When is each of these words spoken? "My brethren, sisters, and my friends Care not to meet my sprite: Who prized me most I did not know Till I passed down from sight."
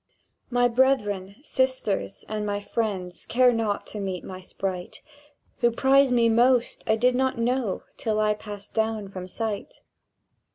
"My 0.49 0.67
brethren, 0.67 1.35
sisters, 1.43 2.25
and 2.27 2.43
my 2.43 2.59
friends 2.59 3.23
Care 3.27 3.53
not 3.53 3.85
to 3.93 3.99
meet 3.99 4.23
my 4.23 4.41
sprite: 4.41 5.03
Who 5.59 5.69
prized 5.69 6.11
me 6.11 6.27
most 6.27 6.83
I 6.87 6.95
did 6.95 7.13
not 7.13 7.37
know 7.37 7.83
Till 7.97 8.19
I 8.19 8.33
passed 8.33 8.73
down 8.73 9.09
from 9.09 9.27
sight." 9.27 9.81